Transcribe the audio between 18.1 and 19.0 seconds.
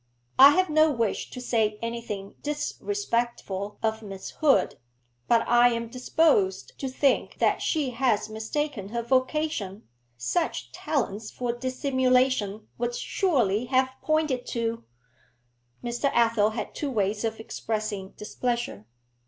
displeasure.